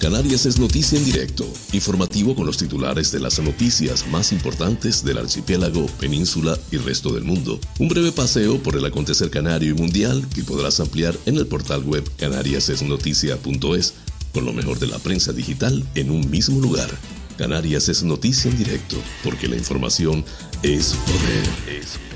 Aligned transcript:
Canarias 0.00 0.46
es 0.46 0.58
noticia 0.58 0.96
en 0.98 1.04
directo, 1.04 1.46
informativo 1.74 2.34
con 2.34 2.46
los 2.46 2.56
titulares 2.56 3.12
de 3.12 3.20
las 3.20 3.38
noticias 3.38 4.08
más 4.08 4.32
importantes 4.32 5.04
del 5.04 5.18
archipiélago, 5.18 5.84
península 6.00 6.58
y 6.72 6.78
resto 6.78 7.12
del 7.12 7.24
mundo. 7.24 7.60
Un 7.78 7.88
breve 7.88 8.10
paseo 8.10 8.62
por 8.62 8.76
el 8.76 8.84
acontecer 8.86 9.28
canario 9.28 9.72
y 9.72 9.74
mundial 9.74 10.26
que 10.34 10.42
podrás 10.42 10.80
ampliar 10.80 11.14
en 11.26 11.36
el 11.36 11.46
portal 11.46 11.82
web 11.82 12.02
canariasesnoticia.es 12.16 13.94
con 14.32 14.46
lo 14.46 14.54
mejor 14.54 14.78
de 14.78 14.86
la 14.86 14.98
prensa 14.98 15.34
digital 15.34 15.86
en 15.94 16.10
un 16.10 16.30
mismo 16.30 16.58
lugar. 16.60 16.88
Canarias 17.36 17.90
es 17.90 18.02
noticia 18.02 18.50
en 18.50 18.56
directo, 18.56 18.96
porque 19.22 19.48
la 19.48 19.56
información 19.56 20.24
es 20.62 20.94
poder. 20.94 21.78
Es 21.78 22.09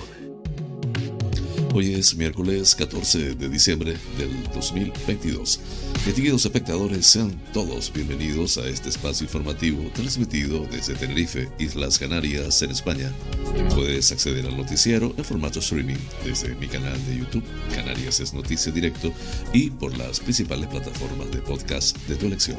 Hoy 1.77 1.93
es 1.95 2.15
miércoles 2.15 2.77
14 2.77 3.35
de 3.35 3.49
diciembre 3.49 3.97
del 4.17 4.45
2022. 4.55 5.59
Queridos 6.05 6.45
espectadores, 6.45 7.05
sean 7.05 7.37
todos 7.53 7.93
bienvenidos 7.93 8.59
a 8.59 8.69
este 8.69 8.91
espacio 8.91 9.25
informativo 9.25 9.91
transmitido 9.93 10.65
desde 10.71 10.95
Tenerife, 10.95 11.49
Islas 11.59 11.99
Canarias, 11.99 12.63
en 12.63 12.71
España. 12.71 13.11
Puedes 13.75 14.13
acceder 14.13 14.47
al 14.47 14.57
noticiero 14.57 15.13
en 15.17 15.25
formato 15.25 15.59
streaming 15.59 15.97
desde 16.25 16.55
mi 16.55 16.69
canal 16.69 16.97
de 17.07 17.19
YouTube, 17.19 17.43
Canarias 17.75 18.21
es 18.21 18.35
Noticia 18.35 18.71
Directo, 18.71 19.13
y 19.53 19.71
por 19.71 19.99
las 19.99 20.21
principales 20.21 20.69
plataformas 20.69 21.33
de 21.33 21.39
podcast 21.39 21.97
de 22.07 22.15
tu 22.15 22.27
elección. 22.27 22.59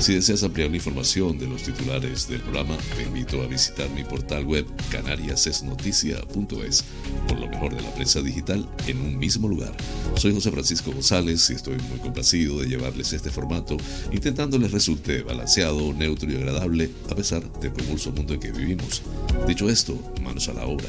Si 0.00 0.14
deseas 0.14 0.42
ampliar 0.42 0.70
la 0.70 0.78
información 0.78 1.38
de 1.38 1.46
los 1.46 1.62
titulares 1.62 2.26
del 2.26 2.40
programa, 2.40 2.76
te 2.96 3.04
invito 3.04 3.40
a 3.40 3.46
visitar 3.46 3.88
mi 3.90 4.02
portal 4.02 4.44
web 4.44 4.66
canariasesnoticia.es, 4.90 6.84
por 7.28 7.38
lo 7.38 7.46
mejor 7.46 7.76
de 7.76 7.82
la 7.82 7.94
prensa 7.94 8.20
digital 8.20 8.47
en 8.54 9.00
un 9.00 9.18
mismo 9.18 9.48
lugar. 9.48 9.74
Soy 10.16 10.32
José 10.32 10.50
Francisco 10.50 10.90
González 10.92 11.50
y 11.50 11.54
estoy 11.54 11.76
muy 11.90 11.98
complacido 11.98 12.60
de 12.60 12.68
llevarles 12.68 13.12
este 13.12 13.30
formato, 13.30 13.76
intentando 14.10 14.58
les 14.58 14.72
resulte 14.72 15.22
balanceado, 15.22 15.92
neutro 15.92 16.30
y 16.30 16.36
agradable 16.36 16.90
a 17.10 17.14
pesar 17.14 17.42
del 17.60 17.72
convulso 17.72 18.10
mundo 18.12 18.34
en 18.34 18.40
que 18.40 18.50
vivimos. 18.50 19.02
Dicho 19.46 19.68
esto, 19.68 19.98
manos 20.22 20.48
a 20.48 20.54
la 20.54 20.66
obra. 20.66 20.88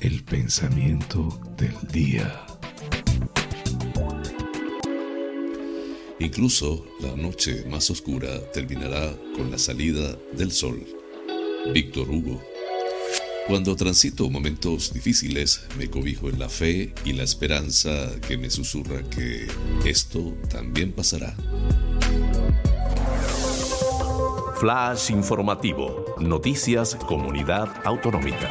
El 0.00 0.24
pensamiento 0.24 1.40
del 1.56 1.76
día. 1.92 2.57
Incluso 6.20 6.84
la 7.00 7.14
noche 7.14 7.64
más 7.70 7.90
oscura 7.90 8.40
terminará 8.52 9.14
con 9.36 9.50
la 9.50 9.58
salida 9.58 10.16
del 10.32 10.50
sol. 10.50 10.84
Víctor 11.72 12.10
Hugo. 12.10 12.42
Cuando 13.46 13.76
transito 13.76 14.28
momentos 14.28 14.92
difíciles, 14.92 15.62
me 15.78 15.88
cobijo 15.88 16.28
en 16.28 16.38
la 16.38 16.48
fe 16.48 16.92
y 17.04 17.12
la 17.12 17.22
esperanza 17.22 18.10
que 18.26 18.36
me 18.36 18.50
susurra 18.50 19.02
que 19.08 19.46
esto 19.86 20.34
también 20.50 20.92
pasará. 20.92 21.34
Flash 24.56 25.10
informativo. 25.10 26.16
Noticias 26.18 26.96
Comunidad 26.96 27.68
Autonómica. 27.84 28.48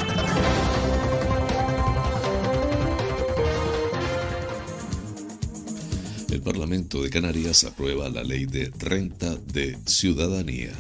El 6.38 6.44
Parlamento 6.44 7.02
de 7.02 7.10
Canarias 7.10 7.64
aprueba 7.64 8.10
la 8.10 8.24
ley 8.24 8.46
de 8.46 8.72
renta 8.78 9.36
de 9.52 9.76
ciudadanía. 9.88 10.72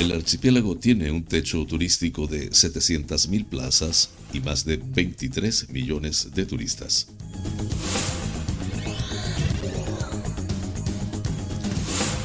El 0.00 0.10
archipiélago 0.10 0.76
tiene 0.76 1.12
un 1.12 1.22
techo 1.22 1.64
turístico 1.66 2.26
de 2.26 2.50
700.000 2.50 3.46
plazas 3.46 4.10
y 4.32 4.40
más 4.40 4.64
de 4.64 4.78
23 4.78 5.70
millones 5.70 6.34
de 6.34 6.46
turistas. 6.46 7.06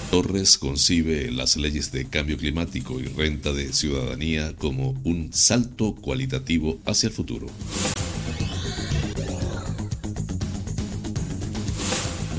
Torres 0.09 0.57
concibe 0.57 1.31
las 1.31 1.57
leyes 1.57 1.91
de 1.91 2.05
cambio 2.05 2.39
climático 2.39 2.99
y 2.99 3.03
renta 3.03 3.53
de 3.53 3.71
ciudadanía 3.71 4.55
como 4.57 4.99
un 5.03 5.31
salto 5.31 5.93
cualitativo 5.93 6.79
hacia 6.87 7.09
el 7.09 7.13
futuro. 7.13 7.45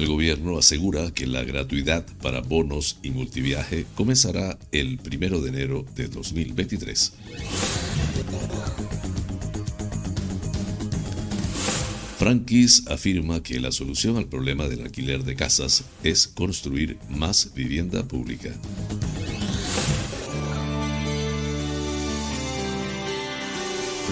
El 0.02 0.08
gobierno 0.08 0.58
asegura 0.58 1.12
que 1.12 1.28
la 1.28 1.44
gratuidad 1.44 2.04
para 2.22 2.40
bonos 2.40 2.98
y 3.04 3.10
multiviaje 3.10 3.86
comenzará 3.94 4.58
el 4.72 4.98
1 4.98 5.38
de 5.38 5.48
enero 5.48 5.86
de 5.94 6.08
2023. 6.08 7.12
Frankis 12.18 12.82
afirma 12.88 13.44
que 13.44 13.60
la 13.60 13.70
solución 13.70 14.16
al 14.16 14.26
problema 14.26 14.66
del 14.66 14.82
alquiler 14.82 15.22
de 15.22 15.36
casas 15.36 15.84
es 16.02 16.26
construir 16.26 16.98
más 17.08 17.54
vivienda 17.54 18.02
pública. 18.02 18.50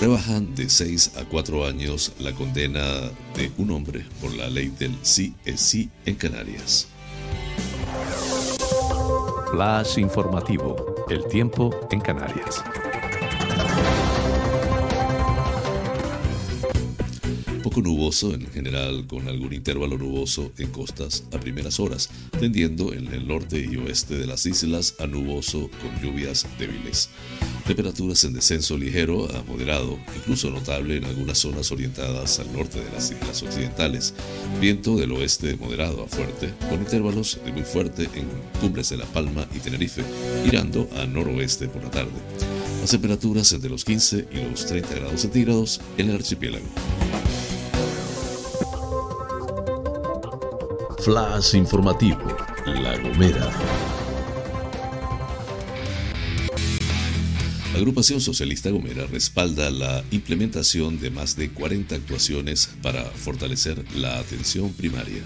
Rebajan 0.01 0.55
de 0.55 0.71
6 0.71 1.13
a 1.19 1.25
4 1.25 1.67
años 1.67 2.13
la 2.19 2.33
condena 2.33 2.83
de 3.37 3.53
un 3.59 3.71
hombre 3.71 4.07
por 4.21 4.33
la 4.35 4.49
ley 4.49 4.73
del 4.79 4.97
sí 5.03 5.35
es 5.45 5.61
sí 5.61 5.91
en 6.07 6.15
Canarias. 6.15 6.89
Flash 9.53 9.99
informativo. 9.99 11.05
El 11.11 11.27
tiempo 11.27 11.75
en 11.91 12.01
Canarias. 12.01 12.65
Nuboso 17.83 18.35
en 18.35 18.47
general, 18.51 19.07
con 19.07 19.29
algún 19.29 19.53
intervalo 19.53 19.97
nuboso 19.97 20.53
en 20.59 20.71
costas 20.71 21.25
a 21.33 21.41
primeras 21.41 21.81
horas, 21.81 22.11
tendiendo 22.39 22.93
en 22.93 23.13
el 23.13 23.27
norte 23.27 23.67
y 23.71 23.77
oeste 23.77 24.17
de 24.17 24.27
las 24.27 24.45
islas 24.47 24.95
a 24.99 25.07
nuboso 25.07 25.71
con 25.81 26.03
lluvias 26.03 26.47
débiles. 26.59 27.11
Temperaturas 27.67 28.25
en 28.25 28.33
descenso 28.33 28.77
ligero 28.77 29.29
a 29.35 29.43
moderado, 29.45 29.99
incluso 30.17 30.51
notable 30.51 30.97
en 30.97 31.05
algunas 31.05 31.39
zonas 31.39 31.71
orientadas 31.71 32.39
al 32.41 32.53
norte 32.53 32.81
de 32.81 32.91
las 32.91 33.11
islas 33.11 33.43
occidentales. 33.43 34.15
Viento 34.61 34.97
del 34.97 35.13
oeste 35.13 35.57
moderado 35.57 36.03
a 36.03 36.09
fuerte, 36.09 36.53
con 36.69 36.81
intervalos 36.81 37.39
de 37.45 37.53
muy 37.53 37.63
fuerte 37.63 38.09
en 38.15 38.27
cumbres 38.61 38.91
de 38.91 38.97
La 38.97 39.07
Palma 39.07 39.47
y 39.55 39.59
Tenerife, 39.61 40.03
girando 40.45 40.89
a 40.97 41.07
noroeste 41.07 41.69
por 41.69 41.83
la 41.83 41.91
tarde. 41.91 42.11
Las 42.81 42.91
temperaturas 42.91 43.53
entre 43.53 43.71
los 43.71 43.85
15 43.85 44.29
y 44.33 44.51
los 44.51 44.67
30 44.67 44.95
grados 44.95 45.21
centígrados 45.21 45.81
en 45.99 46.11
el 46.11 46.17
archipiélago. 46.17 46.67
Flash 51.03 51.55
informativo. 51.55 52.21
La 52.67 52.99
Gomera. 52.99 53.51
La 57.73 57.79
agrupación 57.79 58.21
socialista 58.21 58.69
Gomera 58.69 59.07
respalda 59.07 59.71
la 59.71 60.05
implementación 60.11 61.01
de 61.01 61.11
más 61.11 61.37
de 61.37 61.51
40 61.51 61.95
actuaciones 61.95 62.69
para 62.83 63.03
fortalecer 63.05 63.83
la 63.95 64.19
atención 64.19 64.75
primaria. 64.75 65.23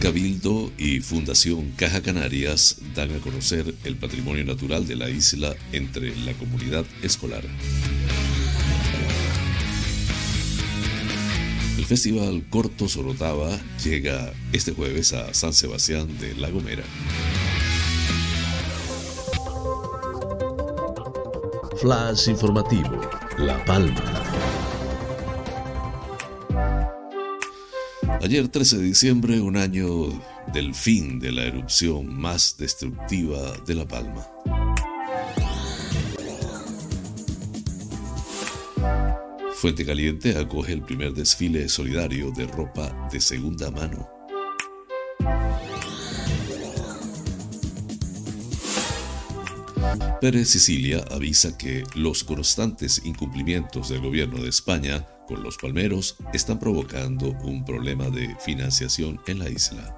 Cabildo 0.00 0.72
y 0.76 0.98
Fundación 0.98 1.70
Caja 1.76 2.02
Canarias 2.02 2.78
dan 2.94 3.14
a 3.14 3.18
conocer 3.18 3.72
el 3.84 3.96
patrimonio 3.96 4.44
natural 4.44 4.84
de 4.84 4.96
la 4.96 5.10
isla 5.10 5.54
entre 5.72 6.16
la 6.16 6.32
comunidad 6.32 6.84
escolar. 7.02 7.44
Festival 11.88 12.44
Corto 12.50 12.86
Sorotaba 12.86 13.48
llega 13.82 14.34
este 14.52 14.72
jueves 14.72 15.14
a 15.14 15.32
San 15.32 15.54
Sebastián 15.54 16.06
de 16.18 16.34
La 16.34 16.50
Gomera. 16.50 16.84
Flash 21.80 22.28
informativo, 22.28 23.00
La 23.38 23.64
Palma. 23.64 24.02
Ayer 28.20 28.48
13 28.48 28.76
de 28.76 28.82
diciembre, 28.82 29.40
un 29.40 29.56
año 29.56 30.08
del 30.52 30.74
fin 30.74 31.18
de 31.18 31.32
la 31.32 31.44
erupción 31.44 32.14
más 32.20 32.58
destructiva 32.58 33.56
de 33.66 33.74
La 33.74 33.88
Palma. 33.88 34.28
Fuente 39.60 39.84
Caliente 39.84 40.38
acoge 40.38 40.72
el 40.72 40.82
primer 40.82 41.12
desfile 41.14 41.68
solidario 41.68 42.30
de 42.30 42.46
ropa 42.46 43.08
de 43.10 43.20
segunda 43.20 43.72
mano. 43.72 44.08
Pérez 50.20 50.50
Sicilia 50.50 51.04
avisa 51.10 51.58
que 51.58 51.82
los 51.96 52.22
constantes 52.22 53.02
incumplimientos 53.04 53.88
del 53.88 54.00
gobierno 54.00 54.40
de 54.40 54.48
España 54.48 55.04
con 55.26 55.42
los 55.42 55.56
palmeros 55.56 56.18
están 56.32 56.60
provocando 56.60 57.30
un 57.42 57.64
problema 57.64 58.10
de 58.10 58.36
financiación 58.38 59.20
en 59.26 59.40
la 59.40 59.50
isla. 59.50 59.92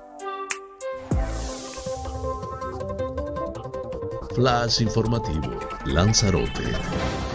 Flash 4.35 4.81
informativo, 4.81 5.61
Lanzarote. 5.85 7.30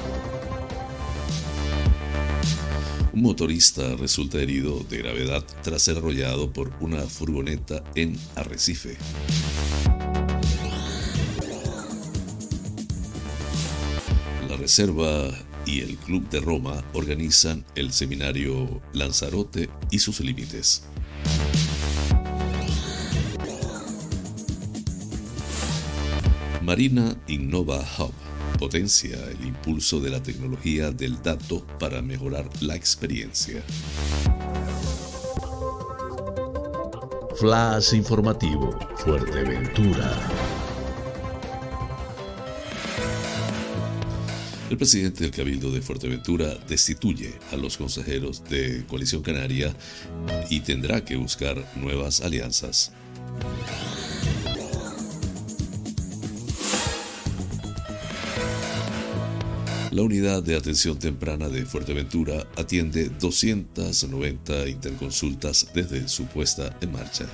Un 3.15 3.21
motorista 3.21 3.95
resulta 3.95 4.41
herido 4.41 4.85
de 4.89 4.97
gravedad 4.97 5.45
tras 5.63 5.83
ser 5.83 5.99
arrollado 5.99 6.51
por 6.51 6.73
una 6.81 6.99
furgoneta 7.03 7.81
en 7.95 8.19
Arrecife. 8.35 8.97
La 14.49 14.57
Reserva 14.57 15.29
y 15.65 15.79
el 15.79 15.95
Club 15.95 16.27
de 16.29 16.41
Roma 16.41 16.83
organizan 16.91 17.63
el 17.75 17.93
seminario 17.93 18.81
Lanzarote 18.91 19.69
y 19.91 19.99
sus 19.99 20.19
límites. 20.19 20.83
Marina 26.61 27.15
Innova 27.27 27.79
Hub 27.97 28.34
potencia 28.57 29.17
el 29.29 29.45
impulso 29.45 29.99
de 29.99 30.09
la 30.09 30.21
tecnología 30.21 30.91
del 30.91 31.21
dato 31.21 31.65
para 31.79 32.01
mejorar 32.01 32.49
la 32.61 32.75
experiencia. 32.75 33.63
Flash 37.37 37.93
informativo, 37.93 38.77
Fuerteventura. 38.97 40.45
El 44.69 44.77
presidente 44.77 45.23
del 45.23 45.31
Cabildo 45.31 45.71
de 45.71 45.81
Fuerteventura 45.81 46.55
destituye 46.67 47.33
a 47.51 47.55
los 47.55 47.77
consejeros 47.77 48.43
de 48.49 48.83
Coalición 48.87 49.21
Canaria 49.21 49.75
y 50.49 50.61
tendrá 50.61 51.05
que 51.05 51.17
buscar 51.17 51.63
nuevas 51.75 52.21
alianzas. 52.21 52.91
La 59.95 60.01
unidad 60.01 60.43
de 60.43 60.57
atención 60.57 60.99
temprana 60.99 61.47
de 61.47 61.65
Fuerteventura 61.65 62.45
atiende 62.57 63.07
290 63.07 64.67
interconsultas 64.67 65.69
desde 65.73 66.09
su 66.09 66.25
puesta 66.25 66.75
en 66.81 66.91
marcha. 66.91 67.25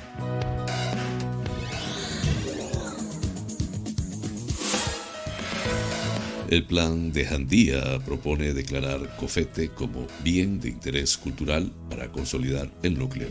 El 6.51 6.63
plan 6.67 7.11
de 7.11 7.25
Jandía 7.25 7.97
propone 8.05 8.53
declarar 8.53 9.17
Cofete 9.17 9.69
como 9.69 10.05
bien 10.23 10.59
de 10.59 10.69
interés 10.69 11.17
cultural 11.17 11.71
para 11.89 12.11
consolidar 12.11 12.69
el 12.83 12.99
núcleo. 12.99 13.29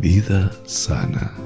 Vida 0.00 0.50
sana. 0.64 1.45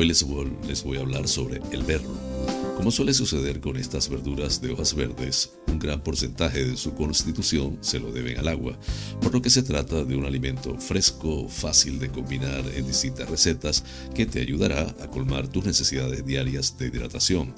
Hoy 0.00 0.08
les 0.08 0.22
voy, 0.22 0.50
les 0.66 0.82
voy 0.82 0.96
a 0.96 1.02
hablar 1.02 1.28
sobre 1.28 1.60
el 1.72 1.82
berro. 1.82 2.19
Como 2.80 2.90
suele 2.90 3.12
suceder 3.12 3.60
con 3.60 3.76
estas 3.76 4.08
verduras 4.08 4.62
de 4.62 4.72
hojas 4.72 4.94
verdes, 4.94 5.50
un 5.66 5.78
gran 5.78 6.02
porcentaje 6.02 6.64
de 6.64 6.78
su 6.78 6.94
constitución 6.94 7.76
se 7.82 8.00
lo 8.00 8.10
deben 8.10 8.38
al 8.38 8.48
agua, 8.48 8.78
por 9.20 9.34
lo 9.34 9.42
que 9.42 9.50
se 9.50 9.62
trata 9.62 10.02
de 10.02 10.16
un 10.16 10.24
alimento 10.24 10.78
fresco, 10.78 11.46
fácil 11.46 11.98
de 11.98 12.08
combinar 12.08 12.64
en 12.74 12.86
distintas 12.86 13.28
recetas, 13.28 13.84
que 14.14 14.24
te 14.24 14.40
ayudará 14.40 14.96
a 15.02 15.08
colmar 15.08 15.46
tus 15.48 15.66
necesidades 15.66 16.24
diarias 16.24 16.78
de 16.78 16.86
hidratación. 16.86 17.54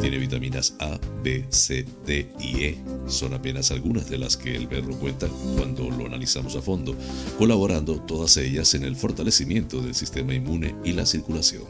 Tiene 0.00 0.18
vitaminas 0.18 0.74
A, 0.80 0.98
B, 1.22 1.46
C, 1.48 1.86
D 2.04 2.32
y 2.40 2.64
E. 2.64 2.78
Son 3.06 3.34
apenas 3.34 3.70
algunas 3.70 4.10
de 4.10 4.18
las 4.18 4.36
que 4.36 4.56
el 4.56 4.66
berro 4.66 4.98
cuenta 4.98 5.28
cuando 5.56 5.88
lo 5.90 6.06
analizamos 6.06 6.56
a 6.56 6.60
fondo, 6.60 6.96
colaborando 7.38 8.00
todas 8.00 8.36
ellas 8.36 8.74
en 8.74 8.82
el 8.82 8.96
fortalecimiento 8.96 9.80
del 9.80 9.94
sistema 9.94 10.34
inmune 10.34 10.74
y 10.84 10.92
la 10.92 11.06
circulación. 11.06 11.62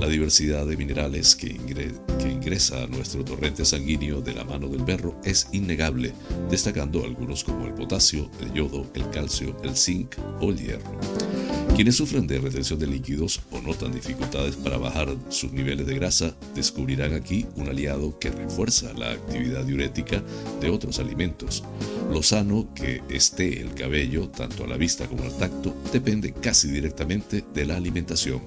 La 0.00 0.08
diversidad 0.08 0.66
de 0.66 0.76
minerales 0.76 1.36
que, 1.36 1.48
que 2.18 2.30
ingresa 2.30 2.82
a 2.82 2.86
nuestro 2.86 3.24
torrente 3.24 3.64
sanguíneo 3.64 4.20
de 4.20 4.34
la 4.34 4.44
mano 4.44 4.68
del 4.68 4.84
berro 4.84 5.14
es 5.24 5.48
innegable, 5.52 6.12
destacando 6.50 7.04
algunos 7.04 7.44
como 7.44 7.66
el 7.66 7.74
potasio, 7.74 8.30
el 8.40 8.52
yodo, 8.52 8.86
el 8.94 9.08
calcio, 9.10 9.56
el 9.62 9.76
zinc 9.76 10.16
o 10.40 10.50
el 10.50 10.58
hierro. 10.58 10.98
Quienes 11.74 11.96
sufren 11.96 12.28
de 12.28 12.38
retención 12.38 12.78
de 12.78 12.86
líquidos 12.86 13.40
o 13.50 13.60
notan 13.60 13.92
dificultades 13.92 14.54
para 14.54 14.78
bajar 14.78 15.08
sus 15.28 15.52
niveles 15.52 15.86
de 15.88 15.96
grasa 15.96 16.36
descubrirán 16.54 17.14
aquí 17.14 17.46
un 17.56 17.68
aliado 17.68 18.16
que 18.20 18.30
refuerza 18.30 18.92
la 18.92 19.10
actividad 19.10 19.64
diurética 19.64 20.22
de 20.60 20.70
otros 20.70 21.00
alimentos. 21.00 21.64
Lo 22.12 22.22
sano 22.22 22.68
que 22.76 23.02
esté 23.08 23.60
el 23.60 23.74
cabello, 23.74 24.28
tanto 24.28 24.62
a 24.62 24.68
la 24.68 24.76
vista 24.76 25.08
como 25.08 25.24
al 25.24 25.36
tacto, 25.36 25.74
depende 25.92 26.32
casi 26.32 26.68
directamente 26.68 27.44
de 27.52 27.66
la 27.66 27.76
alimentación. 27.76 28.40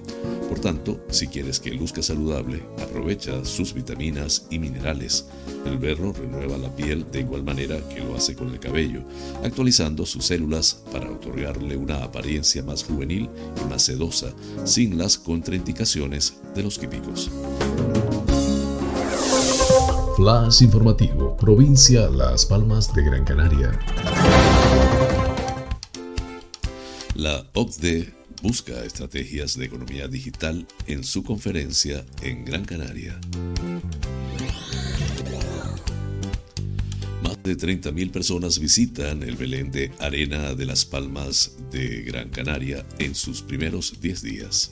Por 0.48 0.60
tanto, 0.60 1.00
si 1.10 1.28
quieres 1.28 1.60
que 1.60 1.72
luzca 1.72 2.02
saludable, 2.02 2.64
aprovecha 2.82 3.44
sus 3.44 3.74
vitaminas 3.74 4.48
y 4.50 4.60
minerales. 4.60 5.26
El 5.66 5.78
berro 5.78 6.14
renueva 6.14 6.58
la 6.58 6.74
piel 6.74 7.06
de 7.12 7.20
igual 7.20 7.44
manera 7.44 7.78
que 7.90 8.00
lo 8.00 8.16
hace 8.16 8.34
con 8.34 8.50
el 8.50 8.60
cabello, 8.60 9.02
actualizando 9.44 10.06
sus 10.06 10.26
células 10.26 10.84
para 10.92 11.12
otorgarle 11.12 11.76
una 11.76 12.04
apariencia 12.04 12.64
más 12.64 12.84
juvenil 12.84 13.30
y 13.62 13.70
más 13.70 13.84
sedosa, 13.84 14.34
sin 14.64 14.98
las 14.98 15.18
contraindicaciones 15.18 16.38
de 16.56 16.64
los 16.64 16.80
químicos. 16.80 17.30
Flash 20.16 20.64
informativo, 20.64 21.38
provincia 21.38 22.10
Las 22.10 22.46
Palmas 22.46 22.94
de 22.96 23.04
Gran 23.04 23.24
Canaria. 23.24 23.80
La 27.14 27.46
OCDE 27.54 28.17
busca 28.42 28.84
estrategias 28.84 29.58
de 29.58 29.66
economía 29.66 30.08
digital 30.08 30.68
en 30.88 31.04
su 31.04 31.24
conferencia 31.24 32.06
en 32.22 32.46
Gran 32.46 32.66
Canaria. 32.66 33.20
Más 37.24 37.42
de 37.44 37.58
30.000 37.58 38.12
personas 38.12 38.60
visitan 38.60 39.24
el 39.24 39.36
Belén 39.36 39.72
de 39.72 39.92
Arena 40.00 40.54
de 40.54 40.66
las 40.66 40.86
Palmas 40.86 41.58
de 41.72 42.04
Gran 42.04 42.30
Canaria 42.30 42.86
en 43.00 43.16
sus 43.16 43.42
primeros 43.42 44.00
10 44.00 44.22
días. 44.22 44.72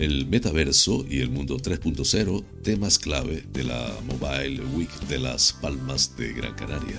El 0.00 0.26
metaverso 0.26 1.06
y 1.08 1.20
el 1.20 1.30
mundo 1.30 1.56
3.0, 1.58 2.44
temas 2.62 2.98
clave 2.98 3.44
de 3.52 3.64
la 3.64 3.90
Mobile 4.06 4.60
Week 4.74 4.90
de 5.08 5.18
las 5.18 5.52
Palmas 5.52 6.16
de 6.16 6.32
Gran 6.32 6.54
Canaria. 6.54 6.98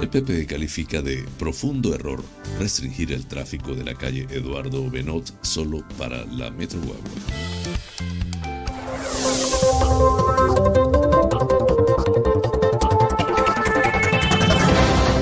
El 0.00 0.10
PP 0.10 0.46
califica 0.46 1.00
de 1.00 1.24
profundo 1.38 1.94
error 1.94 2.22
restringir 2.58 3.12
el 3.12 3.26
tráfico 3.26 3.74
de 3.74 3.82
la 3.82 3.94
calle 3.94 4.26
Eduardo 4.30 4.90
Benot 4.90 5.32
solo 5.42 5.84
para 5.96 6.24
la 6.26 6.50
Metro 6.50 6.78
Guagua. 6.80 7.00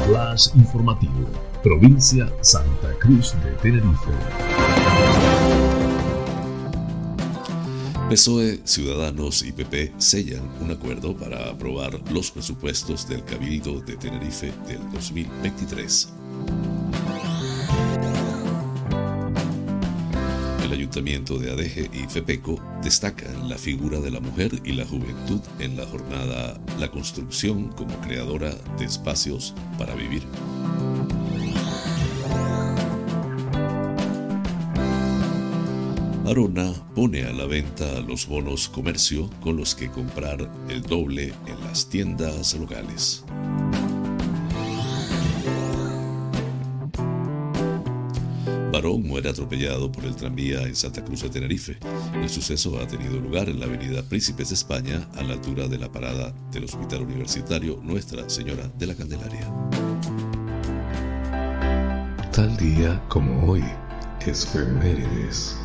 Flash 0.06 0.48
informativo, 0.56 1.30
provincia 1.62 2.32
Santa 2.40 2.92
Cruz 2.98 3.32
de 3.44 3.52
Tenerife. 3.62 4.53
PSOE, 8.14 8.60
Ciudadanos 8.62 9.42
y 9.42 9.50
PP 9.50 9.94
sellan 9.98 10.48
un 10.60 10.70
acuerdo 10.70 11.16
para 11.16 11.50
aprobar 11.50 11.98
los 12.12 12.30
presupuestos 12.30 13.08
del 13.08 13.24
Cabildo 13.24 13.80
de 13.80 13.96
Tenerife 13.96 14.52
del 14.68 14.88
2023. 14.92 16.08
El 20.62 20.72
Ayuntamiento 20.72 21.38
de 21.38 21.50
Adeje 21.50 21.90
y 21.92 22.08
FEPECO 22.08 22.62
destacan 22.84 23.48
la 23.48 23.58
figura 23.58 23.98
de 23.98 24.12
la 24.12 24.20
mujer 24.20 24.60
y 24.62 24.74
la 24.74 24.86
juventud 24.86 25.40
en 25.58 25.76
la 25.76 25.84
jornada 25.84 26.56
La 26.78 26.92
construcción 26.92 27.72
como 27.72 28.00
creadora 28.00 28.54
de 28.78 28.84
espacios 28.84 29.56
para 29.76 29.96
vivir. 29.96 30.22
Arona 36.26 36.72
pone 36.94 37.24
a 37.24 37.32
la 37.34 37.44
venta 37.44 38.00
los 38.00 38.26
bonos 38.26 38.70
comercio 38.70 39.28
con 39.42 39.58
los 39.58 39.74
que 39.74 39.90
comprar 39.90 40.50
el 40.70 40.80
doble 40.80 41.34
en 41.46 41.60
las 41.60 41.90
tiendas 41.90 42.54
locales. 42.54 43.24
Varón 48.72 49.02
muere 49.02 49.28
atropellado 49.28 49.92
por 49.92 50.04
el 50.04 50.16
tranvía 50.16 50.62
en 50.62 50.74
Santa 50.74 51.04
Cruz 51.04 51.22
de 51.22 51.28
Tenerife. 51.28 51.78
El 52.14 52.30
suceso 52.30 52.80
ha 52.80 52.88
tenido 52.88 53.20
lugar 53.20 53.50
en 53.50 53.60
la 53.60 53.66
avenida 53.66 54.02
Príncipes 54.02 54.48
de 54.48 54.54
España, 54.54 55.06
a 55.16 55.22
la 55.22 55.34
altura 55.34 55.68
de 55.68 55.78
la 55.78 55.92
parada 55.92 56.34
del 56.50 56.64
Hospital 56.64 57.02
Universitario 57.02 57.78
Nuestra 57.82 58.30
Señora 58.30 58.66
de 58.78 58.86
la 58.86 58.94
Candelaria. 58.94 59.52
Tal 62.32 62.56
día 62.56 63.00
como 63.08 63.46
hoy, 63.46 63.62
es 64.26 64.46
Femérides. 64.46 65.63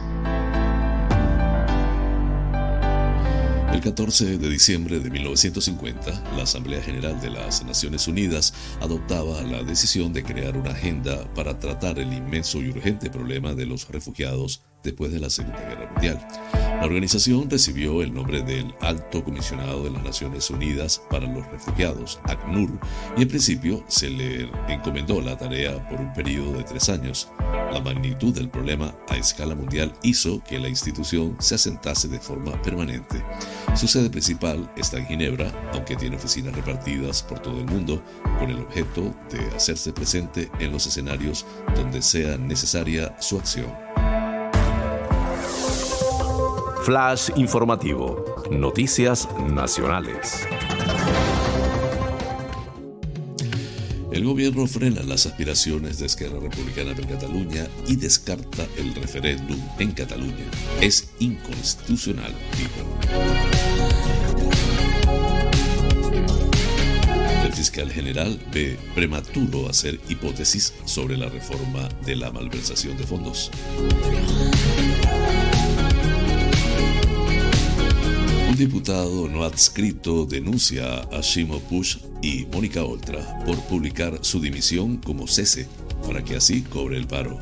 El 3.71 3.81
14 3.81 4.39
de 4.39 4.49
diciembre 4.49 4.99
de 4.99 5.09
1950, 5.11 6.35
la 6.35 6.43
Asamblea 6.43 6.81
General 6.81 7.21
de 7.21 7.29
las 7.29 7.63
Naciones 7.63 8.07
Unidas 8.07 8.53
adoptaba 8.81 9.43
la 9.43 9.61
decisión 9.63 10.11
de 10.11 10.23
crear 10.23 10.57
una 10.57 10.71
agenda 10.71 11.31
para 11.35 11.59
tratar 11.59 11.99
el 11.99 12.11
inmenso 12.11 12.61
y 12.61 12.69
urgente 12.69 13.11
problema 13.11 13.53
de 13.53 13.67
los 13.67 13.87
refugiados 13.87 14.63
después 14.83 15.11
de 15.11 15.19
la 15.19 15.29
Segunda 15.29 15.59
Guerra 15.59 15.91
Mundial. 15.91 16.27
La 16.79 16.85
organización 16.85 17.49
recibió 17.49 18.01
el 18.01 18.13
nombre 18.13 18.41
del 18.41 18.73
Alto 18.79 19.21
Comisionado 19.21 19.83
de 19.83 19.91
las 19.91 20.01
Naciones 20.01 20.49
Unidas 20.49 21.01
para 21.09 21.27
los 21.27 21.45
Refugiados, 21.47 22.21
ACNUR, 22.23 22.79
y 23.17 23.23
en 23.23 23.27
principio 23.27 23.83
se 23.89 24.09
le 24.09 24.49
encomendó 24.69 25.19
la 25.19 25.37
tarea 25.37 25.85
por 25.89 25.99
un 25.99 26.13
periodo 26.13 26.53
de 26.53 26.63
tres 26.63 26.87
años. 26.87 27.27
La 27.73 27.81
magnitud 27.81 28.33
del 28.33 28.47
problema 28.47 28.95
a 29.09 29.17
escala 29.17 29.55
mundial 29.55 29.93
hizo 30.03 30.41
que 30.45 30.57
la 30.57 30.69
institución 30.69 31.35
se 31.39 31.55
asentase 31.55 32.07
de 32.07 32.21
forma 32.21 32.53
permanente. 32.61 33.21
Su 33.75 33.89
sede 33.89 34.09
principal 34.09 34.71
está 34.77 34.99
en 34.99 35.07
Ginebra, 35.07 35.51
aunque 35.73 35.97
tiene 35.97 36.15
oficinas 36.15 36.55
repartidas 36.55 37.23
por 37.23 37.39
todo 37.39 37.59
el 37.59 37.65
mundo, 37.65 38.01
con 38.39 38.49
el 38.49 38.61
objeto 38.61 39.13
de 39.29 39.53
hacerse 39.53 39.91
presente 39.91 40.49
en 40.59 40.71
los 40.71 40.87
escenarios 40.87 41.45
donde 41.75 42.01
sea 42.01 42.37
necesaria 42.37 43.17
su 43.19 43.37
acción. 43.37 43.88
Flash 46.83 47.29
informativo. 47.35 48.23
Noticias 48.51 49.27
nacionales. 49.49 50.47
El 54.11 54.23
gobierno 54.23 54.65
frena 54.65 55.03
las 55.03 55.25
aspiraciones 55.25 55.99
de 55.99 56.05
Esquerra 56.05 56.39
Republicana 56.39 56.93
de 56.93 57.05
Cataluña 57.05 57.67
y 57.85 57.95
descarta 57.95 58.65
el 58.77 58.95
referéndum 58.95 59.59
en 59.77 59.91
Cataluña. 59.91 60.45
Es 60.81 61.09
inconstitucional, 61.19 62.33
dijo. 62.57 62.87
El 67.45 67.53
fiscal 67.53 67.91
general 67.91 68.39
ve 68.53 68.77
prematuro 68.95 69.69
hacer 69.69 69.99
hipótesis 70.07 70.73
sobre 70.85 71.17
la 71.17 71.27
reforma 71.29 71.89
de 72.05 72.15
la 72.15 72.31
malversación 72.31 72.97
de 72.97 73.03
fondos. 73.03 73.51
Diputado 78.59 79.29
no 79.29 79.45
adscrito 79.45 80.25
denuncia 80.25 80.99
a 80.99 81.21
Shimo 81.21 81.61
Push 81.61 81.99
y 82.21 82.45
Mónica 82.51 82.83
Oltra 82.83 83.41
por 83.45 83.57
publicar 83.67 84.19
su 84.21 84.41
dimisión 84.41 84.97
como 84.97 85.27
cese 85.27 85.65
para 86.05 86.21
que 86.25 86.35
así 86.35 86.63
cobre 86.63 86.97
el 86.97 87.07
paro. 87.07 87.39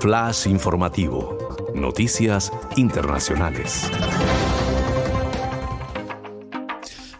Flash 0.00 0.48
informativo. 0.48 1.38
Noticias 1.76 2.50
internacionales. 2.76 3.88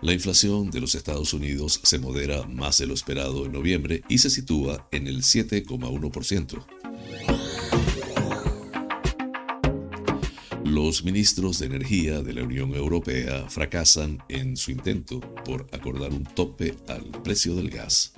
La 0.02 0.12
inflación 0.12 0.72
de 0.72 0.80
los 0.80 0.96
Estados 0.96 1.32
Unidos 1.32 1.78
se 1.84 2.00
modera 2.00 2.42
más 2.48 2.78
de 2.78 2.88
lo 2.88 2.94
esperado 2.94 3.46
en 3.46 3.52
noviembre 3.52 4.02
y 4.08 4.18
se 4.18 4.28
sitúa 4.28 4.88
en 4.90 5.06
el 5.06 5.18
7,1%. 5.18 6.79
Los 10.70 11.02
ministros 11.02 11.58
de 11.58 11.66
Energía 11.66 12.22
de 12.22 12.32
la 12.32 12.44
Unión 12.44 12.76
Europea 12.76 13.48
fracasan 13.48 14.22
en 14.28 14.56
su 14.56 14.70
intento 14.70 15.18
por 15.44 15.66
acordar 15.72 16.12
un 16.12 16.22
tope 16.22 16.76
al 16.86 17.10
precio 17.24 17.56
del 17.56 17.70
gas. 17.70 18.12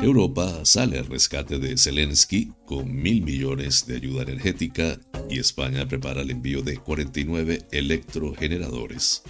Europa 0.00 0.64
sale 0.64 0.98
al 0.98 1.06
rescate 1.06 1.60
de 1.60 1.78
Zelensky 1.78 2.50
con 2.66 2.92
mil 2.92 3.22
millones 3.22 3.86
de 3.86 3.94
ayuda 3.94 4.22
energética 4.22 4.98
y 5.30 5.38
España 5.38 5.86
prepara 5.86 6.22
el 6.22 6.32
envío 6.32 6.62
de 6.62 6.78
49 6.78 7.68
electrogeneradores. 7.70 9.22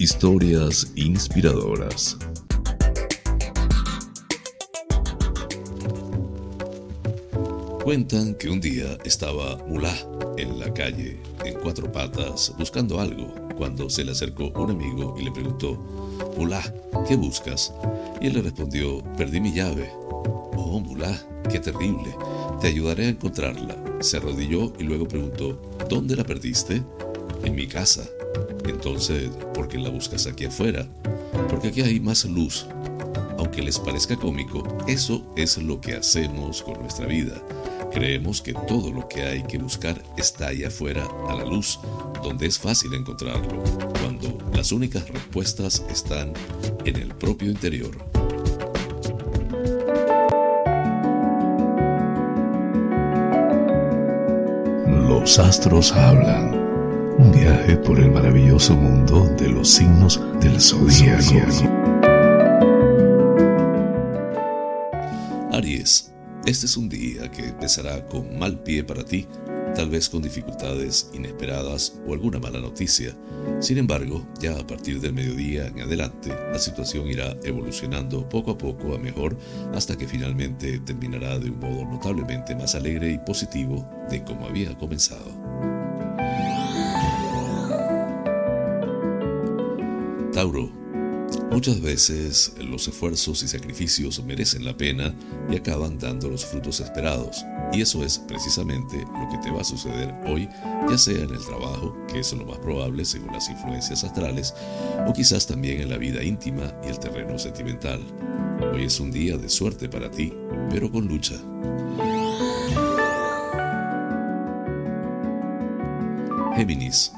Historias 0.00 0.92
inspiradoras. 0.96 2.16
Cuentan 7.84 8.34
que 8.36 8.48
un 8.48 8.62
día 8.62 8.96
estaba 9.04 9.58
Mulá 9.66 9.94
en 10.38 10.58
la 10.58 10.72
calle, 10.72 11.20
en 11.44 11.52
cuatro 11.60 11.92
patas, 11.92 12.54
buscando 12.58 12.98
algo, 12.98 13.34
cuando 13.58 13.90
se 13.90 14.02
le 14.02 14.12
acercó 14.12 14.50
un 14.58 14.70
amigo 14.70 15.16
y 15.20 15.24
le 15.24 15.32
preguntó, 15.32 15.74
Mulá, 16.38 16.62
¿qué 17.06 17.16
buscas? 17.16 17.74
Y 18.22 18.28
él 18.28 18.32
le 18.32 18.40
respondió, 18.40 19.04
perdí 19.18 19.38
mi 19.42 19.52
llave. 19.52 19.90
Oh, 20.56 20.80
Mulá, 20.80 21.14
qué 21.50 21.58
terrible, 21.58 22.16
te 22.58 22.68
ayudaré 22.68 23.04
a 23.04 23.10
encontrarla. 23.10 23.76
Se 24.00 24.16
arrodilló 24.16 24.72
y 24.78 24.84
luego 24.84 25.06
preguntó, 25.06 25.60
¿dónde 25.90 26.16
la 26.16 26.24
perdiste? 26.24 26.82
En 27.44 27.54
mi 27.54 27.66
casa. 27.66 28.08
Entonces, 28.68 29.30
¿por 29.54 29.68
qué 29.68 29.78
la 29.78 29.90
buscas 29.90 30.26
aquí 30.26 30.44
afuera? 30.44 30.86
Porque 31.48 31.68
aquí 31.68 31.82
hay 31.82 32.00
más 32.00 32.24
luz. 32.24 32.66
Aunque 33.38 33.62
les 33.62 33.78
parezca 33.78 34.16
cómico, 34.16 34.62
eso 34.86 35.32
es 35.36 35.56
lo 35.58 35.80
que 35.80 35.94
hacemos 35.94 36.62
con 36.62 36.80
nuestra 36.80 37.06
vida. 37.06 37.42
Creemos 37.92 38.40
que 38.40 38.52
todo 38.52 38.92
lo 38.92 39.08
que 39.08 39.22
hay 39.22 39.42
que 39.42 39.58
buscar 39.58 40.00
está 40.16 40.48
ahí 40.48 40.62
afuera, 40.62 41.08
a 41.28 41.34
la 41.34 41.44
luz, 41.44 41.80
donde 42.22 42.46
es 42.46 42.58
fácil 42.58 42.94
encontrarlo, 42.94 43.64
cuando 44.00 44.38
las 44.54 44.70
únicas 44.72 45.08
respuestas 45.08 45.84
están 45.90 46.32
en 46.84 46.96
el 46.96 47.08
propio 47.14 47.50
interior. 47.50 47.90
Los 55.08 55.38
astros 55.38 55.92
hablan. 55.92 56.69
Un 57.20 57.32
viaje 57.32 57.76
por 57.76 58.00
el 58.00 58.10
maravilloso 58.10 58.74
mundo 58.74 59.26
de 59.38 59.48
los 59.48 59.68
signos 59.68 60.18
del 60.40 60.58
zodiaco. 60.58 61.34
Aries, 65.52 66.12
este 66.46 66.64
es 66.64 66.78
un 66.78 66.88
día 66.88 67.30
que 67.30 67.48
empezará 67.48 68.06
con 68.06 68.38
mal 68.38 68.60
pie 68.60 68.84
para 68.84 69.04
ti, 69.04 69.26
tal 69.74 69.90
vez 69.90 70.08
con 70.08 70.22
dificultades 70.22 71.10
inesperadas 71.12 71.92
o 72.06 72.14
alguna 72.14 72.38
mala 72.38 72.58
noticia. 72.58 73.14
Sin 73.60 73.76
embargo, 73.76 74.26
ya 74.40 74.58
a 74.58 74.66
partir 74.66 74.98
del 74.98 75.12
mediodía 75.12 75.66
en 75.66 75.82
adelante, 75.82 76.30
la 76.50 76.58
situación 76.58 77.06
irá 77.06 77.36
evolucionando 77.44 78.26
poco 78.30 78.52
a 78.52 78.58
poco 78.58 78.94
a 78.94 78.98
mejor 78.98 79.36
hasta 79.74 79.98
que 79.98 80.08
finalmente 80.08 80.78
terminará 80.78 81.38
de 81.38 81.50
un 81.50 81.60
modo 81.60 81.84
notablemente 81.84 82.56
más 82.56 82.74
alegre 82.74 83.12
y 83.12 83.18
positivo 83.18 83.86
de 84.08 84.24
como 84.24 84.46
había 84.46 84.74
comenzado. 84.78 85.70
Tauro. 90.40 90.70
Muchas 91.50 91.82
veces 91.82 92.54
los 92.58 92.88
esfuerzos 92.88 93.42
y 93.42 93.48
sacrificios 93.48 94.24
merecen 94.24 94.64
la 94.64 94.74
pena 94.74 95.14
y 95.50 95.56
acaban 95.56 95.98
dando 95.98 96.30
los 96.30 96.46
frutos 96.46 96.80
esperados. 96.80 97.44
Y 97.74 97.82
eso 97.82 98.02
es 98.02 98.18
precisamente 98.20 98.96
lo 99.00 99.28
que 99.28 99.36
te 99.44 99.50
va 99.50 99.60
a 99.60 99.64
suceder 99.64 100.14
hoy, 100.26 100.48
ya 100.88 100.96
sea 100.96 101.24
en 101.24 101.34
el 101.34 101.44
trabajo, 101.44 101.94
que 102.10 102.20
es 102.20 102.32
lo 102.32 102.46
más 102.46 102.56
probable 102.60 103.04
según 103.04 103.34
las 103.34 103.50
influencias 103.50 104.02
astrales, 104.02 104.54
o 105.06 105.12
quizás 105.12 105.46
también 105.46 105.82
en 105.82 105.90
la 105.90 105.98
vida 105.98 106.24
íntima 106.24 106.72
y 106.86 106.88
el 106.88 106.98
terreno 106.98 107.38
sentimental. 107.38 108.00
Hoy 108.72 108.84
es 108.84 108.98
un 108.98 109.10
día 109.10 109.36
de 109.36 109.50
suerte 109.50 109.90
para 109.90 110.10
ti, 110.10 110.32
pero 110.70 110.90
con 110.90 111.06
lucha. 111.06 111.34
Géminis. 116.56 117.12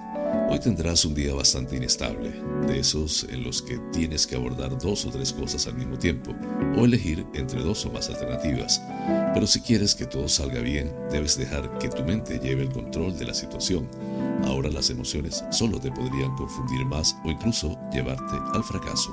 Hoy 0.52 0.58
tendrás 0.58 1.06
un 1.06 1.14
día 1.14 1.32
bastante 1.32 1.76
inestable, 1.76 2.30
de 2.66 2.78
esos 2.78 3.24
en 3.30 3.42
los 3.42 3.62
que 3.62 3.78
tienes 3.90 4.26
que 4.26 4.36
abordar 4.36 4.76
dos 4.76 5.06
o 5.06 5.10
tres 5.10 5.32
cosas 5.32 5.66
al 5.66 5.76
mismo 5.76 5.98
tiempo, 5.98 6.34
o 6.76 6.84
elegir 6.84 7.24
entre 7.32 7.62
dos 7.62 7.86
o 7.86 7.90
más 7.90 8.10
alternativas. 8.10 8.82
Pero 9.32 9.46
si 9.46 9.62
quieres 9.62 9.94
que 9.94 10.04
todo 10.04 10.28
salga 10.28 10.60
bien, 10.60 10.92
debes 11.10 11.38
dejar 11.38 11.78
que 11.78 11.88
tu 11.88 12.04
mente 12.04 12.38
lleve 12.38 12.64
el 12.64 12.68
control 12.68 13.18
de 13.18 13.24
la 13.24 13.32
situación. 13.32 13.88
Ahora 14.44 14.68
las 14.68 14.90
emociones 14.90 15.42
solo 15.50 15.80
te 15.80 15.90
podrían 15.90 16.36
confundir 16.36 16.84
más 16.84 17.16
o 17.24 17.30
incluso 17.30 17.78
llevarte 17.90 18.36
al 18.52 18.62
fracaso. 18.62 19.10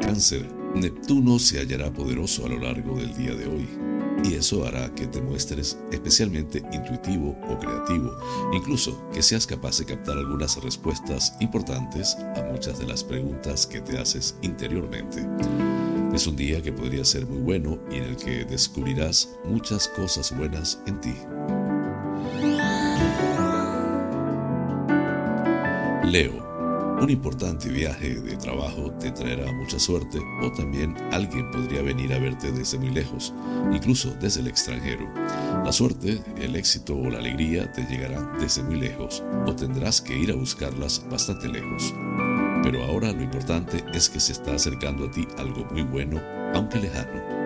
Cáncer. 0.00 0.48
Neptuno 0.72 1.40
se 1.40 1.58
hallará 1.58 1.92
poderoso 1.92 2.46
a 2.46 2.48
lo 2.48 2.60
largo 2.60 2.96
del 2.96 3.12
día 3.16 3.34
de 3.34 3.46
hoy 3.48 3.89
y 4.24 4.34
eso 4.34 4.66
hará 4.66 4.94
que 4.94 5.06
te 5.06 5.20
muestres 5.20 5.78
especialmente 5.90 6.62
intuitivo 6.72 7.36
o 7.48 7.58
creativo, 7.58 8.16
incluso 8.52 9.08
que 9.12 9.22
seas 9.22 9.46
capaz 9.46 9.78
de 9.78 9.86
captar 9.86 10.18
algunas 10.18 10.62
respuestas 10.62 11.34
importantes 11.40 12.16
a 12.36 12.42
muchas 12.50 12.78
de 12.78 12.86
las 12.86 13.04
preguntas 13.04 13.66
que 13.66 13.80
te 13.80 13.98
haces 13.98 14.36
interiormente. 14.42 15.26
Es 16.14 16.26
un 16.26 16.36
día 16.36 16.60
que 16.60 16.72
podría 16.72 17.04
ser 17.04 17.26
muy 17.26 17.40
bueno 17.40 17.78
y 17.90 17.96
en 17.96 18.04
el 18.04 18.16
que 18.16 18.44
descubrirás 18.44 19.28
muchas 19.44 19.88
cosas 19.88 20.36
buenas 20.36 20.80
en 20.86 21.00
ti. 21.00 21.14
Leo. 26.04 26.49
Un 27.00 27.08
importante 27.08 27.70
viaje 27.70 28.16
de 28.16 28.36
trabajo 28.36 28.92
te 29.00 29.10
traerá 29.10 29.50
mucha 29.52 29.78
suerte 29.78 30.18
o 30.42 30.52
también 30.52 30.94
alguien 31.12 31.50
podría 31.50 31.80
venir 31.80 32.12
a 32.12 32.18
verte 32.18 32.52
desde 32.52 32.78
muy 32.78 32.90
lejos, 32.90 33.32
incluso 33.72 34.14
desde 34.20 34.40
el 34.40 34.48
extranjero. 34.48 35.08
La 35.64 35.72
suerte, 35.72 36.22
el 36.36 36.56
éxito 36.56 36.94
o 36.94 37.08
la 37.08 37.18
alegría 37.18 37.72
te 37.72 37.86
llegarán 37.86 38.38
desde 38.38 38.62
muy 38.62 38.78
lejos 38.78 39.22
o 39.46 39.56
tendrás 39.56 40.02
que 40.02 40.14
ir 40.14 40.30
a 40.30 40.34
buscarlas 40.34 41.02
bastante 41.10 41.48
lejos. 41.48 41.94
Pero 42.62 42.84
ahora 42.84 43.12
lo 43.12 43.22
importante 43.22 43.82
es 43.94 44.10
que 44.10 44.20
se 44.20 44.32
está 44.32 44.54
acercando 44.54 45.06
a 45.06 45.10
ti 45.10 45.26
algo 45.38 45.66
muy 45.70 45.82
bueno, 45.82 46.20
aunque 46.54 46.80
lejano. 46.80 47.40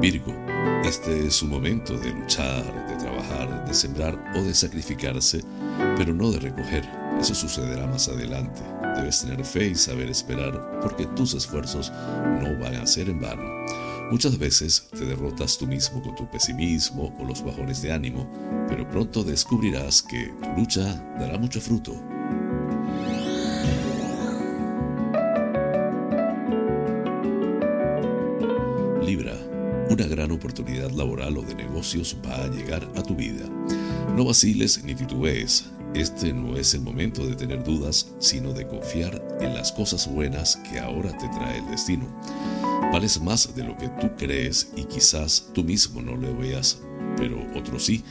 Virgo, 0.00 0.37
este 0.88 1.26
es 1.26 1.34
su 1.34 1.46
momento 1.46 1.98
de 1.98 2.10
luchar, 2.12 2.64
de 2.88 2.96
trabajar, 2.96 3.66
de 3.66 3.74
sembrar 3.74 4.32
o 4.34 4.42
de 4.42 4.54
sacrificarse, 4.54 5.44
pero 5.98 6.14
no 6.14 6.30
de 6.30 6.40
recoger. 6.40 6.88
Eso 7.20 7.34
sucederá 7.34 7.86
más 7.86 8.08
adelante. 8.08 8.62
Debes 8.96 9.20
tener 9.20 9.44
fe 9.44 9.68
y 9.68 9.74
saber 9.74 10.08
esperar, 10.08 10.80
porque 10.80 11.04
tus 11.06 11.34
esfuerzos 11.34 11.90
no 11.90 12.58
van 12.58 12.76
a 12.76 12.86
ser 12.86 13.10
en 13.10 13.20
vano. 13.20 13.42
Muchas 14.10 14.38
veces 14.38 14.88
te 14.90 15.04
derrotas 15.04 15.58
tú 15.58 15.66
mismo 15.66 16.02
con 16.02 16.14
tu 16.14 16.30
pesimismo 16.30 17.14
o 17.20 17.24
los 17.24 17.44
bajones 17.44 17.82
de 17.82 17.92
ánimo, 17.92 18.26
pero 18.66 18.88
pronto 18.88 19.22
descubrirás 19.22 20.02
que 20.02 20.32
tu 20.42 20.48
lucha 20.58 20.94
dará 21.20 21.36
mucho 21.36 21.60
fruto. 21.60 22.17
Una 29.98 30.06
gran 30.06 30.30
oportunidad 30.30 30.92
laboral 30.92 31.38
o 31.38 31.42
de 31.42 31.56
negocios 31.56 32.16
va 32.24 32.44
a 32.44 32.48
llegar 32.48 32.88
a 32.94 33.02
tu 33.02 33.16
vida. 33.16 33.48
No 34.14 34.24
vaciles 34.24 34.84
ni 34.84 34.94
titubees. 34.94 35.70
Este 35.92 36.32
no 36.32 36.56
es 36.56 36.72
el 36.74 36.82
momento 36.82 37.26
de 37.26 37.34
tener 37.34 37.64
dudas, 37.64 38.08
sino 38.20 38.52
de 38.52 38.68
confiar 38.68 39.20
en 39.40 39.54
las 39.54 39.72
cosas 39.72 40.08
buenas 40.08 40.54
que 40.70 40.78
ahora 40.78 41.10
te 41.18 41.26
trae 41.28 41.58
el 41.58 41.66
destino. 41.72 42.06
Vales 42.92 43.20
más 43.20 43.52
de 43.56 43.64
lo 43.64 43.76
que 43.76 43.88
tú 44.00 44.08
crees 44.16 44.70
y 44.76 44.84
quizás 44.84 45.48
tú 45.52 45.64
mismo 45.64 46.00
no 46.00 46.14
lo 46.14 46.36
veas, 46.36 46.78
pero 47.16 47.44
otros 47.56 47.84
sí, 47.84 48.04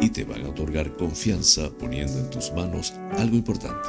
y 0.00 0.08
te 0.08 0.24
van 0.24 0.42
a 0.46 0.48
otorgar 0.48 0.96
confianza 0.96 1.68
poniendo 1.68 2.18
en 2.18 2.30
tus 2.30 2.50
manos 2.52 2.94
algo 3.18 3.36
importante. 3.36 3.88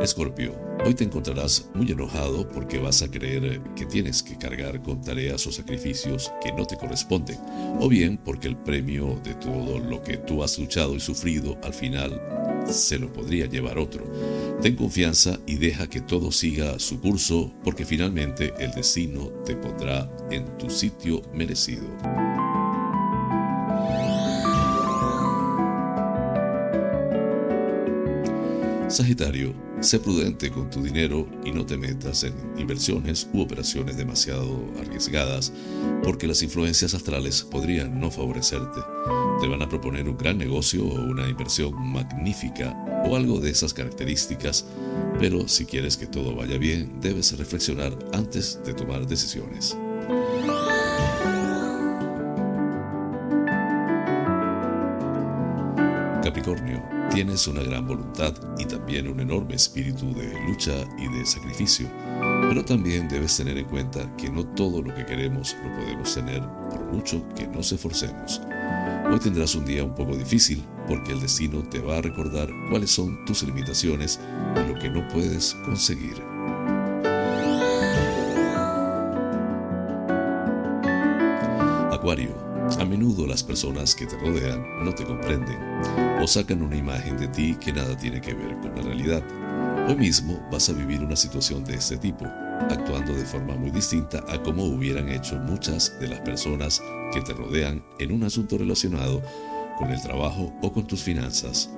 Escorpio, 0.00 0.61
hoy 0.84 0.94
te 0.94 1.04
encontrarás 1.04 1.68
muy 1.74 1.90
enojado 1.90 2.48
porque 2.48 2.78
vas 2.78 3.02
a 3.02 3.10
creer 3.10 3.60
que 3.76 3.86
tienes 3.86 4.22
que 4.22 4.36
cargar 4.36 4.82
con 4.82 5.02
tareas 5.02 5.46
o 5.46 5.52
sacrificios 5.52 6.32
que 6.42 6.52
no 6.52 6.66
te 6.66 6.76
corresponden, 6.76 7.38
o 7.80 7.88
bien 7.88 8.18
porque 8.18 8.48
el 8.48 8.56
premio 8.56 9.20
de 9.22 9.34
todo 9.34 9.78
lo 9.78 10.02
que 10.02 10.16
tú 10.16 10.42
has 10.42 10.58
luchado 10.58 10.94
y 10.94 11.00
sufrido 11.00 11.58
al 11.62 11.74
final 11.74 12.20
se 12.66 12.98
lo 12.98 13.12
podría 13.12 13.46
llevar 13.46 13.78
otro. 13.78 14.04
Ten 14.60 14.76
confianza 14.76 15.38
y 15.46 15.56
deja 15.56 15.88
que 15.88 16.00
todo 16.00 16.30
siga 16.30 16.78
su 16.78 17.00
curso 17.00 17.52
porque 17.64 17.84
finalmente 17.84 18.54
el 18.58 18.70
destino 18.72 19.28
te 19.44 19.56
pondrá 19.56 20.08
en 20.30 20.58
tu 20.58 20.70
sitio 20.70 21.22
merecido. 21.32 21.86
Sagitario, 28.92 29.54
sé 29.80 29.98
prudente 30.00 30.50
con 30.50 30.68
tu 30.68 30.82
dinero 30.82 31.26
y 31.46 31.50
no 31.50 31.64
te 31.64 31.78
metas 31.78 32.24
en 32.24 32.34
inversiones 32.58 33.26
u 33.32 33.40
operaciones 33.40 33.96
demasiado 33.96 34.66
arriesgadas, 34.78 35.50
porque 36.04 36.26
las 36.26 36.42
influencias 36.42 36.92
astrales 36.92 37.42
podrían 37.42 37.98
no 37.98 38.10
favorecerte. 38.10 38.80
Te 39.40 39.48
van 39.48 39.62
a 39.62 39.68
proponer 39.70 40.06
un 40.10 40.18
gran 40.18 40.36
negocio 40.36 40.84
o 40.84 41.06
una 41.06 41.26
inversión 41.26 41.72
magnífica 41.90 42.76
o 43.06 43.16
algo 43.16 43.40
de 43.40 43.48
esas 43.48 43.72
características, 43.72 44.66
pero 45.18 45.48
si 45.48 45.64
quieres 45.64 45.96
que 45.96 46.06
todo 46.06 46.36
vaya 46.36 46.58
bien, 46.58 47.00
debes 47.00 47.34
reflexionar 47.38 47.98
antes 48.12 48.60
de 48.62 48.74
tomar 48.74 49.06
decisiones. 49.06 49.74
Capricornio, 56.22 56.81
tienes 57.12 57.46
una 57.46 57.62
gran 57.62 57.86
voluntad 57.86 58.32
y 58.58 58.64
también 58.64 59.06
un 59.06 59.20
enorme 59.20 59.54
espíritu 59.54 60.14
de 60.14 60.32
lucha 60.46 60.72
y 60.98 61.08
de 61.08 61.26
sacrificio, 61.26 61.86
pero 62.48 62.64
también 62.64 63.06
debes 63.08 63.36
tener 63.36 63.58
en 63.58 63.66
cuenta 63.66 64.10
que 64.16 64.30
no 64.30 64.46
todo 64.46 64.80
lo 64.80 64.94
que 64.94 65.04
queremos 65.04 65.54
lo 65.62 65.74
podemos 65.76 66.14
tener 66.14 66.42
por 66.70 66.80
mucho 66.90 67.22
que 67.34 67.46
nos 67.46 67.70
esforcemos. 67.70 68.40
Hoy 69.10 69.18
tendrás 69.18 69.54
un 69.54 69.66
día 69.66 69.84
un 69.84 69.94
poco 69.94 70.16
difícil 70.16 70.64
porque 70.88 71.12
el 71.12 71.20
destino 71.20 71.62
te 71.62 71.80
va 71.80 71.98
a 71.98 72.02
recordar 72.02 72.48
cuáles 72.70 72.90
son 72.90 73.24
tus 73.26 73.42
limitaciones 73.42 74.18
y 74.56 74.72
lo 74.72 74.78
que 74.78 74.88
no 74.88 75.06
puedes 75.08 75.54
conseguir. 75.66 76.14
Acuario, 81.92 82.51
menudo 82.92 83.26
las 83.26 83.42
personas 83.42 83.94
que 83.94 84.04
te 84.04 84.18
rodean 84.18 84.84
no 84.84 84.94
te 84.94 85.04
comprenden 85.04 85.58
o 86.20 86.26
sacan 86.26 86.60
una 86.60 86.76
imagen 86.76 87.16
de 87.16 87.26
ti 87.26 87.56
que 87.58 87.72
nada 87.72 87.96
tiene 87.96 88.20
que 88.20 88.34
ver 88.34 88.54
con 88.60 88.74
la 88.76 88.82
realidad. 88.82 89.22
Hoy 89.88 89.96
mismo 89.96 90.46
vas 90.52 90.68
a 90.68 90.74
vivir 90.74 91.00
una 91.00 91.16
situación 91.16 91.64
de 91.64 91.76
este 91.76 91.96
tipo, 91.96 92.26
actuando 92.68 93.14
de 93.14 93.24
forma 93.24 93.54
muy 93.54 93.70
distinta 93.70 94.22
a 94.28 94.42
como 94.42 94.64
hubieran 94.64 95.08
hecho 95.08 95.36
muchas 95.36 95.98
de 96.00 96.08
las 96.08 96.20
personas 96.20 96.82
que 97.14 97.22
te 97.22 97.32
rodean 97.32 97.82
en 97.98 98.12
un 98.12 98.24
asunto 98.24 98.58
relacionado 98.58 99.22
con 99.78 99.90
el 99.90 100.02
trabajo 100.02 100.52
o 100.60 100.70
con 100.70 100.86
tus 100.86 101.02
finanzas. 101.02 101.70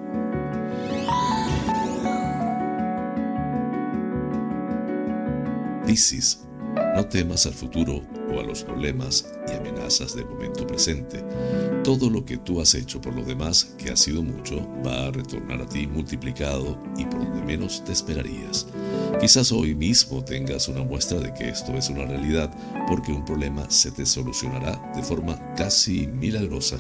Piscis, 5.87 6.41
no 6.97 7.07
temas 7.07 7.47
al 7.47 7.53
futuro 7.53 8.03
o 8.33 8.41
a 8.41 8.43
los 8.43 8.65
problemas 8.65 9.27
y 9.49 9.53
amenazas 9.53 10.15
del 10.15 10.27
momento 10.27 10.67
presente. 10.67 11.25
Todo 11.83 12.09
lo 12.11 12.25
que 12.25 12.39
tú 12.39 12.61
has 12.61 12.75
hecho 12.75 13.01
por 13.01 13.15
lo 13.15 13.25
demás, 13.25 13.75
que 13.79 13.91
ha 13.91 13.97
sido 13.97 14.23
mucho, 14.23 14.67
va 14.85 15.07
a 15.07 15.11
retornar 15.11 15.61
a 15.63 15.69
ti 15.69 15.87
multiplicado 15.87 16.79
y 16.97 17.05
por 17.05 17.21
donde 17.21 17.43
menos 17.43 17.85
te 17.85 17.93
esperarías. 17.93 18.67
Quizás 19.21 19.53
hoy 19.53 19.75
mismo 19.75 20.25
tengas 20.25 20.69
una 20.69 20.83
muestra 20.83 21.21
de 21.21 21.33
que 21.35 21.49
esto 21.49 21.73
es 21.75 21.89
una 21.89 22.05
realidad 22.05 22.53
porque 22.89 23.13
un 23.13 23.25
problema 23.25 23.69
se 23.71 23.91
te 23.91 24.07
solucionará 24.07 24.81
de 24.97 25.03
forma 25.03 25.39
casi 25.55 26.07
milagrosa. 26.07 26.79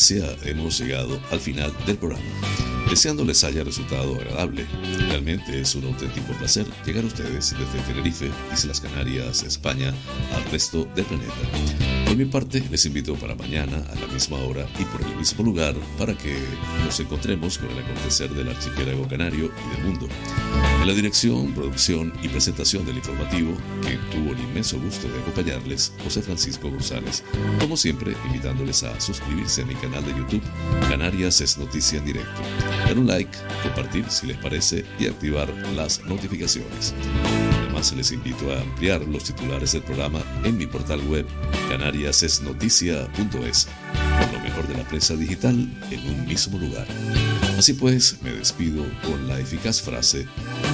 Audiencia, 0.00 0.50
hemos 0.50 0.78
llegado 0.78 1.20
al 1.30 1.40
final 1.40 1.72
del 1.86 1.98
programa. 1.98 2.24
Deseando 2.88 3.24
les 3.24 3.44
haya 3.44 3.62
resultado 3.62 4.14
agradable. 4.14 4.66
Realmente 5.08 5.60
es 5.60 5.74
un 5.74 5.84
auténtico 5.84 6.32
placer 6.38 6.66
llegar 6.86 7.04
a 7.04 7.06
ustedes 7.06 7.54
desde 7.56 7.80
Tenerife, 7.86 8.30
Islas 8.52 8.80
Canarias, 8.80 9.42
España, 9.42 9.92
al 10.34 10.50
resto 10.50 10.88
del 10.96 11.04
planeta. 11.04 11.34
Por 12.06 12.16
mi 12.16 12.24
parte, 12.24 12.64
les 12.70 12.86
invito 12.86 13.14
para 13.14 13.34
mañana 13.34 13.84
a 13.92 13.94
la 13.94 14.06
misma 14.12 14.38
hora 14.38 14.66
y 14.78 14.84
por 14.84 15.02
el 15.02 15.16
mismo 15.16 15.44
lugar 15.44 15.74
para 15.98 16.16
que 16.16 16.34
nos 16.84 16.98
encontremos 16.98 17.58
con 17.58 17.70
el 17.70 17.78
acontecer 17.78 18.30
del 18.30 18.48
archipiélago 18.48 19.06
canario 19.06 19.52
y 19.66 19.76
del 19.76 19.86
mundo. 19.86 20.08
En 20.80 20.86
la 20.86 20.94
dirección, 20.94 21.52
producción 21.52 22.10
y 22.22 22.28
presentación 22.28 22.86
del 22.86 22.96
informativo, 22.96 23.54
que 23.82 23.98
tuvo 24.10 24.32
el 24.32 24.40
inmenso 24.40 24.80
gusto 24.80 25.08
de 25.08 25.20
acompañarles, 25.20 25.92
José 26.02 26.22
Francisco 26.22 26.70
González. 26.70 27.22
Como 27.60 27.76
siempre, 27.76 28.16
invitándoles 28.26 28.82
a 28.84 28.98
suscribirse 28.98 29.60
a 29.60 29.66
mi 29.66 29.74
canal 29.74 30.02
de 30.06 30.16
YouTube, 30.16 30.40
Canarias 30.88 31.42
es 31.42 31.58
Noticia 31.58 31.98
en 31.98 32.06
Directo. 32.06 32.40
Dar 32.86 32.98
un 32.98 33.06
like, 33.06 33.36
compartir 33.62 34.06
si 34.08 34.26
les 34.26 34.38
parece 34.38 34.86
y 34.98 35.06
activar 35.06 35.52
las 35.76 36.02
notificaciones. 36.06 36.94
Además, 37.64 37.92
les 37.92 38.12
invito 38.12 38.50
a 38.50 38.62
ampliar 38.62 39.02
los 39.02 39.24
titulares 39.24 39.72
del 39.72 39.82
programa 39.82 40.22
en 40.44 40.56
mi 40.56 40.66
portal 40.66 41.06
web 41.08 41.26
canariasesnoticia.es, 41.68 43.68
de 44.66 44.74
la 44.74 44.84
prensa 44.88 45.14
digital 45.14 45.54
en 45.90 46.08
un 46.08 46.26
mismo 46.26 46.58
lugar. 46.58 46.86
Así 47.58 47.74
pues, 47.74 48.16
me 48.22 48.32
despido 48.32 48.84
con 49.06 49.28
la 49.28 49.38
eficaz 49.38 49.80
frase, 49.80 50.26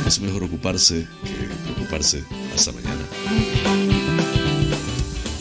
es 0.07 0.21
mejor 0.21 0.45
ocuparse 0.45 1.07
que 1.25 1.65
preocuparse. 1.65 2.25
Hasta 2.55 2.73
mañana. 2.73 3.03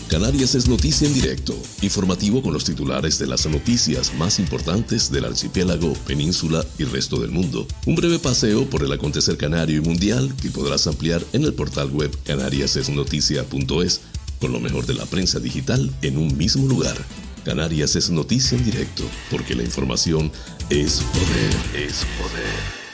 Canarias 0.10 0.56
es 0.56 0.70
noticia 0.70 1.08
en 1.08 1.14
directo, 1.14 1.54
informativo 1.82 2.42
con 2.42 2.54
los 2.54 2.64
titulares 2.64 3.20
de 3.20 3.28
las 3.28 3.46
noticias 3.48 4.14
más 4.14 4.40
importantes 4.40 5.12
del 5.12 5.26
archipiélago, 5.26 5.94
península 6.08 6.64
y 6.78 6.84
resto 6.84 7.20
del 7.20 7.32
mundo. 7.32 7.68
Un 7.86 7.96
breve 7.96 8.20
paseo 8.20 8.70
por 8.70 8.84
el 8.84 8.94
acontecer 8.94 9.36
canario 9.36 9.78
y 9.78 9.82
mundial 9.82 10.34
que 10.42 10.52
podrás 10.52 10.88
ampliar 10.88 11.22
en 11.34 11.44
el 11.44 11.54
portal 11.54 11.90
web 11.90 12.16
canariasesnoticia.es 12.24 14.02
con 14.40 14.52
lo 14.52 14.60
mejor 14.60 14.86
de 14.86 14.94
la 14.94 15.06
prensa 15.06 15.40
digital 15.40 15.92
en 16.02 16.18
un 16.18 16.38
mismo 16.38 16.68
lugar. 16.68 16.96
Canarias 17.46 17.96
es 17.96 18.10
noticia 18.10 18.58
en 18.58 18.66
directo, 18.66 19.04
porque 19.30 19.54
la 19.54 19.62
información 19.62 20.32
es 20.72 21.02
poder, 21.14 21.86
es 21.88 22.04
poder. 22.18 22.85